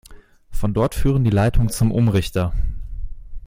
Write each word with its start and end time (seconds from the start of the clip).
Von 0.49 0.73
dort 0.73 0.95
führen 0.95 1.23
die 1.23 1.29
Leitungen 1.29 1.69
zum 1.69 1.91
Umrichter. 1.91 2.55